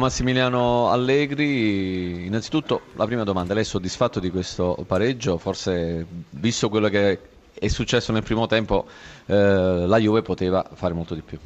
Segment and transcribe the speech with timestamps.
[0.00, 5.38] Massimiliano Allegri, innanzitutto la prima domanda, lei è soddisfatto di questo pareggio?
[5.38, 7.18] Forse visto quello che
[7.52, 8.86] è successo nel primo tempo
[9.26, 11.38] eh, la Juve poteva fare molto di più.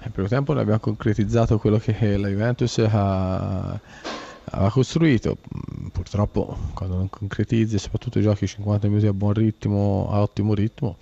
[0.00, 3.78] Nel primo tempo noi abbiamo concretizzato quello che la Juventus ha,
[4.44, 5.36] aveva costruito.
[6.08, 10.98] Purtroppo quando non concretizzi, soprattutto giochi 50 minuti a buon ritmo, a ottimo ritmo,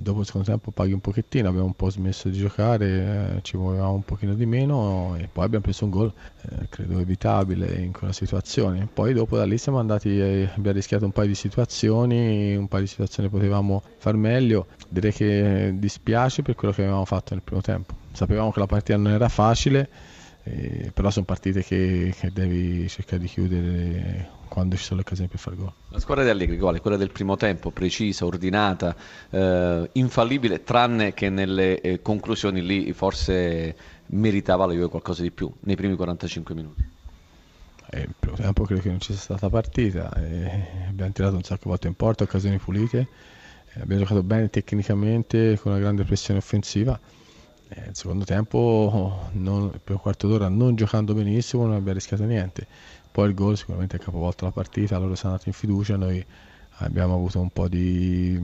[0.00, 3.56] dopo il secondo tempo paghi un pochettino, abbiamo un po' smesso di giocare, eh, ci
[3.56, 6.12] muovevamo un pochino di meno e poi abbiamo preso un gol,
[6.42, 8.88] eh, credo evitabile in quella situazione.
[8.92, 12.82] Poi dopo da lì siamo andati, eh, abbiamo rischiato un paio di situazioni, un paio
[12.82, 14.66] di situazioni potevamo far meglio.
[14.88, 17.94] Direi che dispiace per quello che avevamo fatto nel primo tempo.
[18.10, 19.88] Sapevamo che la partita non era facile,
[20.44, 25.30] eh, però sono partite che, che, devi cercare di chiudere quando ci sono le occasioni
[25.30, 25.72] per fare gol.
[25.88, 26.80] La squadra di Allegri quale?
[26.80, 28.94] Quella del primo tempo, precisa, ordinata,
[29.30, 33.74] eh, infallibile, tranne che nelle eh, conclusioni lì forse
[34.08, 36.86] meritava la Juve qualcosa di più, nei primi 45 minuti.
[37.92, 41.62] Eh, il primo tempo credo che non ci sia stata partita, abbiamo tirato un sacco
[41.62, 43.08] di volte in porta, occasioni pulite,
[43.76, 47.00] abbiamo giocato bene tecnicamente con una grande pressione offensiva
[47.74, 52.24] eh, il secondo tempo, non, per un quarto d'ora, non giocando benissimo, non abbiamo rischiato
[52.24, 52.66] niente.
[53.12, 56.24] Poi il gol sicuramente ha capovolto la partita, loro sono andati in fiducia, noi
[56.78, 58.40] abbiamo avuto un po' di...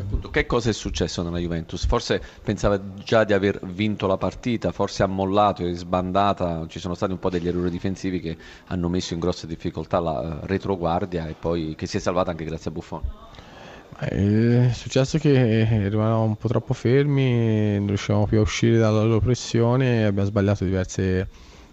[0.00, 1.86] Appunto, che cosa è successo nella Juventus?
[1.86, 6.94] Forse pensava già di aver vinto la partita, forse ha mollato, è sbandata, ci sono
[6.94, 8.36] stati un po' degli errori difensivi che
[8.66, 12.70] hanno messo in grossa difficoltà la retroguardia e poi che si è salvata anche grazie
[12.70, 13.02] a Buffon.
[13.96, 19.20] È successo che eravamo un po' troppo fermi, non riuscivamo più a uscire dalla loro
[19.20, 21.28] pressione e abbiamo sbagliato diverse,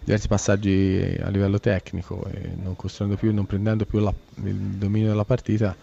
[0.08, 5.10] diversi passaggi a livello tecnico e non costruendo più, non prendendo più la, il dominio
[5.10, 5.76] della partita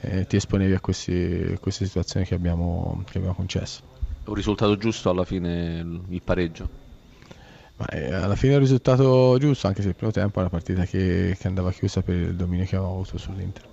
[0.00, 3.82] eh, ti esponevi a, questi, queste situazioni che abbiamo, che abbiamo concesso.
[4.24, 6.66] Un risultato giusto alla fine il pareggio?
[7.76, 10.48] Ma, eh, alla fine è un risultato giusto, anche se il primo tempo è una
[10.48, 13.64] partita che, che andava chiusa per il dominio che avevamo avuto sull'Inter.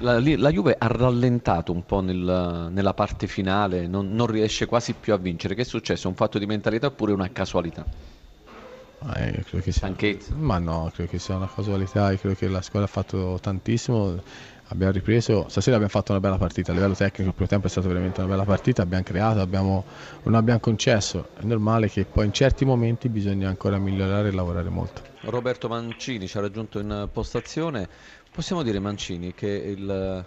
[0.00, 4.92] La, la, Juve ha rallentato un po' nel, nella parte finale, non, non, riesce quasi
[4.92, 5.54] più a vincere.
[5.54, 6.08] Che è successo?
[6.08, 7.86] Un fatto di mentalità oppure una casualità?
[9.14, 9.94] Eh, credo che sia,
[10.36, 12.10] ma no, credo che sia una casualità.
[12.10, 14.22] Io credo che la squadra ha fatto tantissimo.
[14.68, 17.28] Abbiamo ripreso, stasera abbiamo fatto una bella partita a livello tecnico.
[17.28, 18.82] Il primo tempo è stata veramente una bella partita.
[18.82, 19.84] Abbiamo creato, abbiamo,
[20.24, 21.28] non abbiamo concesso.
[21.36, 25.02] È normale che poi in certi momenti bisogna ancora migliorare e lavorare molto.
[25.20, 27.88] Roberto Mancini ci ha raggiunto in postazione.
[28.32, 30.24] Possiamo dire, Mancini, che il,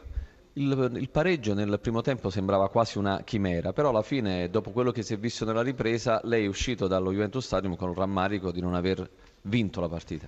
[0.60, 4.92] il, il, pareggio nel primo tempo sembrava quasi una chimera, però alla fine, dopo quello
[4.92, 8.52] che si è visto nella ripresa, lei è uscito dallo Juventus Stadium con un rammarico
[8.52, 9.10] di non aver
[9.44, 10.28] vinto la partita.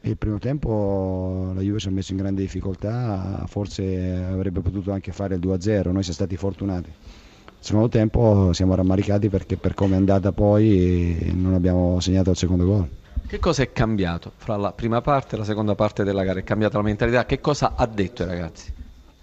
[0.00, 5.12] Il primo tempo la Juve si è messa in grande difficoltà, forse avrebbe potuto anche
[5.12, 6.88] fare il 2-0, noi siamo stati fortunati.
[6.88, 12.36] Il secondo tempo siamo rammaricati perché per come è andata poi non abbiamo segnato il
[12.36, 12.88] secondo gol.
[13.26, 16.38] Che cosa è cambiato fra la prima parte e la seconda parte della gara?
[16.38, 17.24] È cambiata la mentalità?
[17.24, 18.75] Che cosa ha detto ai ragazzi?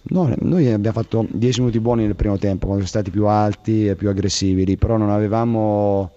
[0.05, 3.87] No, noi abbiamo fatto 10 minuti buoni nel primo tempo, quando siamo stati più alti
[3.87, 6.11] e più aggressivi, però non avevamo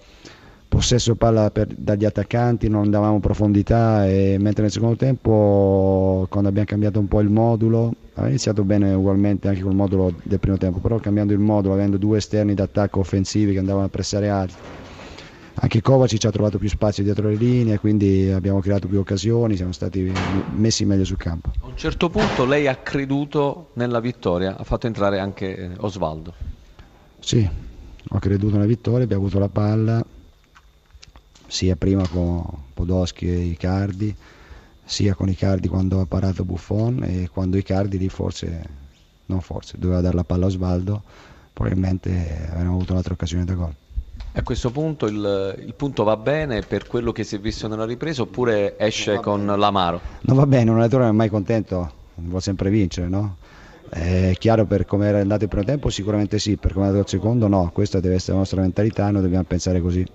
[0.68, 6.66] possesso palla per, dagli attaccanti, non davamo profondità e mentre nel secondo tempo quando abbiamo
[6.66, 10.80] cambiato un po' il modulo, aveva iniziato bene ugualmente anche col modulo del primo tempo,
[10.80, 14.54] però cambiando il modulo, avendo due esterni d'attacco offensivi che andavano a pressare alti
[15.58, 19.72] anche Kovacic ha trovato più spazio dietro le linee, quindi abbiamo creato più occasioni, siamo
[19.72, 20.12] stati
[20.50, 21.50] messi meglio sul campo.
[21.62, 26.34] A un certo punto lei ha creduto nella vittoria, ha fatto entrare anche eh, Osvaldo.
[27.20, 27.48] Sì,
[28.08, 30.04] ho creduto nella vittoria, abbiamo avuto la palla
[31.46, 34.14] sia prima con Podoschi e Icardi,
[34.84, 38.62] sia con Icardi quando ha parato Buffon e quando Icardi lì forse,
[39.26, 41.02] non forse, doveva dare la palla a Osvaldo,
[41.52, 43.74] probabilmente avremmo avuto un'altra occasione da gol.
[44.32, 47.86] A questo punto il, il, punto va bene per quello che si è visto nella
[47.86, 49.56] ripresa oppure esce con bene.
[49.56, 50.00] l'amaro?
[50.20, 53.36] Non va bene, un allenatore non è mai contento, vuole sempre vincere, no?
[53.88, 57.06] È chiaro per come era andato il primo tempo sicuramente sì, per come è andato
[57.06, 60.06] il secondo no, questa deve essere la nostra mentalità, noi dobbiamo pensare così.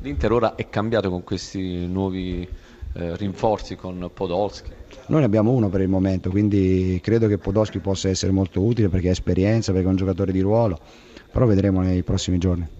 [0.00, 2.48] L'Inter ora è cambiato con questi nuovi
[2.94, 4.70] eh, rinforzi con Podolski?
[5.06, 8.88] Noi ne abbiamo uno per il momento, quindi credo che Podolski possa essere molto utile
[8.88, 10.78] perché ha esperienza, perché è un giocatore di ruolo,
[11.30, 12.77] però vedremo nei prossimi giorni.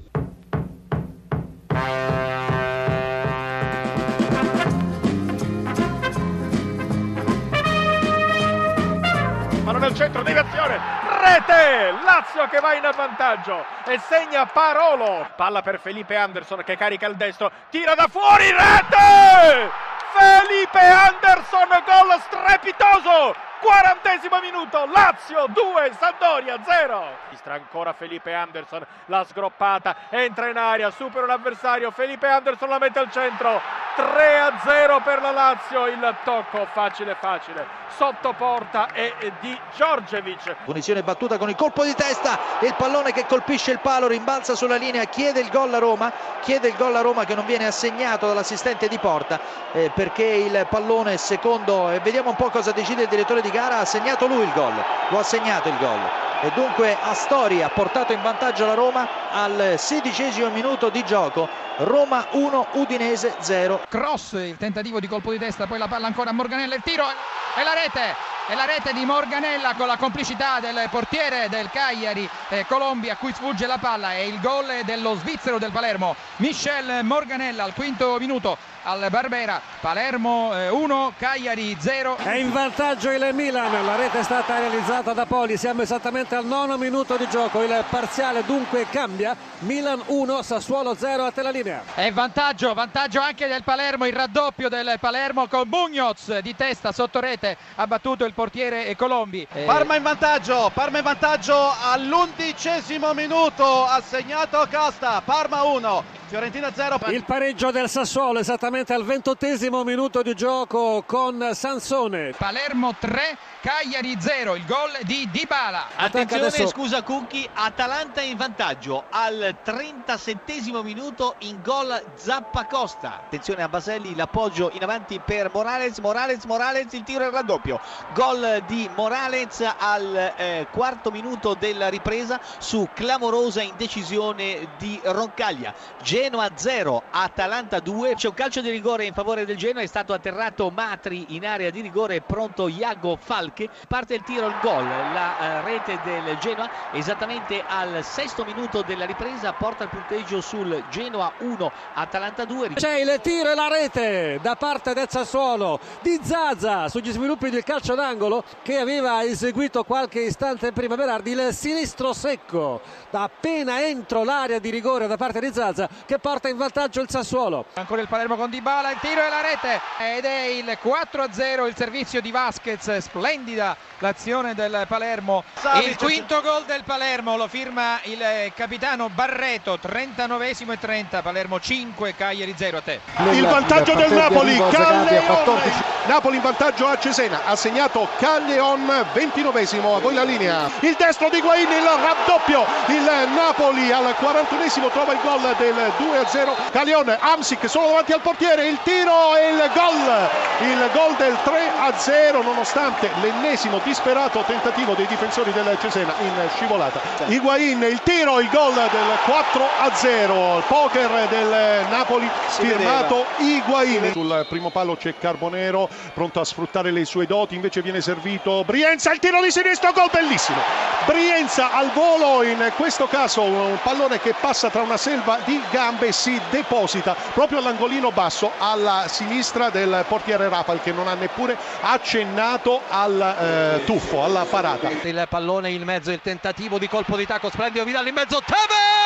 [10.19, 10.81] Centro, deviazione,
[11.21, 17.07] rete, Lazio che va in avvantaggio e segna Parolo, palla per Felipe Anderson che carica
[17.07, 19.87] il destro, tira da fuori, rete!
[20.11, 27.05] Felipe Anderson, gol strepitoso Quarantesimo minuto, Lazio 2, Sampdoria 0.
[27.25, 32.79] Registra ancora Felipe Anderson, la sgroppata, entra in aria, supera un avversario, Felipe Anderson la
[32.79, 33.61] mette al centro.
[33.97, 40.57] 3 a 0 per la Lazio, il tocco facile facile sotto porta e di Giorgevic.
[40.65, 44.77] Punizione battuta con il colpo di testa, il pallone che colpisce il palo, rimbalza sulla
[44.77, 48.29] linea, chiede il gol a Roma, chiede il gol a Roma che non viene assegnato
[48.29, 49.41] dall'assistente di porta
[49.73, 53.79] eh, perché il pallone secondo, eh, vediamo un po' cosa decide il direttore di gara,
[53.79, 54.75] ha segnato lui il gol,
[55.09, 56.01] lo ha segnato il gol.
[56.41, 61.67] E dunque Astori ha portato in vantaggio la Roma al sedicesimo minuto di gioco.
[61.79, 66.31] Roma 1 Udinese 0 cross il tentativo di colpo di testa poi la palla ancora
[66.31, 68.17] a Morganella il tiro e la rete
[68.49, 73.17] e la rete di Morganella con la complicità del portiere del Cagliari eh, Colombi a
[73.17, 78.17] cui sfugge la palla e il gol dello svizzero del Palermo Michel Morganella al quinto
[78.19, 78.59] minuto
[78.89, 79.61] al Barbera.
[79.81, 83.85] Palermo 1 eh, Cagliari 0 è in vantaggio il Milan.
[83.85, 85.59] La rete è stata realizzata da Poli.
[85.59, 87.63] Siamo esattamente al nono minuto di gioco.
[87.63, 89.37] Il parziale dunque cambia.
[89.61, 91.83] Milan 1 Sassuolo 0 a te la linea.
[91.95, 94.07] È vantaggio vantaggio anche del Palermo.
[94.07, 97.59] Il raddoppio del Palermo con Bugnoz di testa sotto rete.
[97.75, 99.47] Ha battuto il portiere Colombi.
[99.53, 99.65] Eh...
[99.65, 106.18] Parma in vantaggio, Parma in vantaggio all'undicesimo minuto, ha segnato Costa, Parma 1.
[106.29, 106.99] Fiorentina 0.
[107.07, 112.35] Il pareggio del Sassuolo esattamente al ventottesimo minuto di gioco con Sansone.
[112.37, 115.87] Palermo 3, Cagliari 0, il gol di Dybala.
[115.97, 116.67] Attenzione, adesso...
[116.67, 123.23] scusa Cucchi, Atalanta in vantaggio al 37 minuto in gol Zappa Costa.
[123.25, 127.81] Attenzione a Baselli, l'appoggio in avanti per Morales, Morales, Morales, il tiro è il raddoppio.
[128.13, 135.73] Gol di Morales al eh, quarto minuto della ripresa su clamorosa indecisione di Roncaglia.
[136.21, 138.17] Genoa 0, Atalanta 2.
[138.17, 141.71] C'è un calcio di rigore in favore del Genoa, è stato atterrato Matri in area
[141.71, 143.69] di rigore, pronto Iago Falche.
[143.87, 149.05] Parte il tiro, il gol, la uh, rete del Genoa esattamente al sesto minuto della
[149.05, 152.71] ripresa, porta il punteggio sul Genoa 1, Atalanta 2.
[152.75, 157.63] C'è il tiro e la rete da parte del Sassuolo di Zaza sugli sviluppi del
[157.63, 162.81] calcio d'angolo che aveva eseguito qualche istante prima Berardi, il sinistro secco
[163.13, 167.67] appena entro l'area di rigore da parte di Zaza che porta in vantaggio il Sassuolo.
[167.75, 171.75] Ancora il Palermo con Dybala, il tiro e la rete ed è il 4-0 il
[171.77, 175.45] servizio di Vasquez, splendida l'azione del Palermo.
[175.85, 178.25] Il quinto gol del Palermo lo firma il
[178.55, 183.01] capitano Barreto, 39 e 30, Palermo 5, Cagliari 0 a te.
[183.33, 185.61] Il vantaggio del Napoli, Calleon.
[186.07, 190.71] Napoli in vantaggio a Cesena, ha segnato Calleon 29esimo, a voi la linea.
[190.81, 196.71] Il destro di Guaini, il raddoppio, il Napoli al 41esimo trova il gol del 2-0.
[196.71, 200.29] Calion, Amsic solo davanti al portiere, il tiro e il gol.
[200.61, 207.01] Il gol del 3-0 nonostante l'ennesimo disperato tentativo dei difensori del Cesena in scivolata.
[207.27, 210.63] Higuain, il tiro, il gol del 4-0.
[210.67, 214.13] Poker del Napoli firmato Higuain.
[214.13, 219.13] Sul primo palo c'è Carbonero pronto a sfruttare le sue doti, invece viene servito Brienza,
[219.13, 220.59] il tiro di sinistro, gol bellissimo.
[221.07, 226.13] Brienza al volo, in questo caso un pallone che passa tra una selva di gambe
[226.13, 232.83] si deposita proprio all'angolino basso alla sinistra del portiere Rapal che non ha neppure accennato
[232.89, 234.91] al eh, tuffo, alla parata.
[234.91, 238.98] Il pallone in mezzo, il tentativo di colpo di tacco, splendido Vidal in mezzo, Tevez!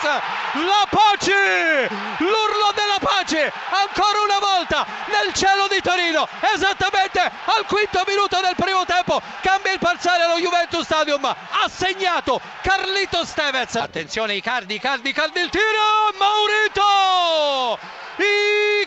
[0.00, 1.88] La pace!
[2.18, 3.52] L'urlo della pace!
[3.70, 9.72] Ancora una volta nel cielo di Torino, esattamente al quinto minuto del primo tempo, cambia
[9.72, 13.74] il parziale allo Juventus Stadium, ha segnato Carlito Stevez.
[13.74, 17.78] Attenzione Icardi, Icardi, Icardi il tiro, Maurito!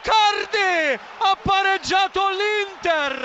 [0.04, 3.24] Icardi ha pareggiato l'Inter,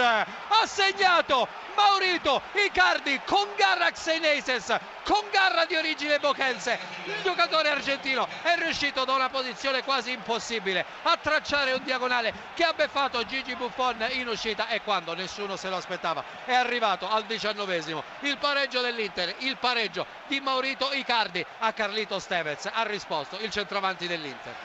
[0.49, 6.79] ha segnato Maurito Icardi con garra Xeneses, con garra di origine bochense.
[7.05, 12.65] Il giocatore argentino è riuscito da una posizione quasi impossibile a tracciare un diagonale che
[12.65, 17.25] ha beffato Gigi Buffon in uscita e quando nessuno se lo aspettava è arrivato al
[17.25, 23.51] diciannovesimo il pareggio dell'Inter, il pareggio di Maurito Icardi a Carlito Stevez ha risposto il
[23.51, 24.55] centravanti dell'Inter.